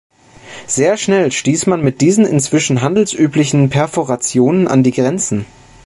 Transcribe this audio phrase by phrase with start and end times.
[0.65, 5.45] Sehr schnell stieß man mit diesen inzwischen handelsüblichen Perforationen an die Grenzen.